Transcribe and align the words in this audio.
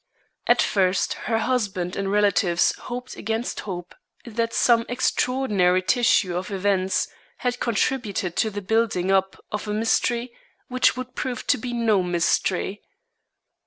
At 0.47 0.63
first 0.63 1.13
her 1.29 1.37
husband 1.37 1.95
and 1.95 2.11
relatives 2.11 2.73
hoped 2.75 3.15
against 3.15 3.59
hope 3.69 3.93
that 4.25 4.51
some 4.51 4.83
extraordinary 4.89 5.83
tissue 5.83 6.35
of 6.35 6.49
events 6.49 7.07
had 7.37 7.59
contributed 7.59 8.35
to 8.37 8.49
the 8.49 8.63
building 8.63 9.11
up 9.11 9.37
of 9.51 9.67
a 9.67 9.73
mystery 9.73 10.33
which 10.69 10.97
would 10.97 11.13
prove 11.13 11.45
to 11.45 11.57
be 11.59 11.71
no 11.71 12.01
mystery. 12.01 12.81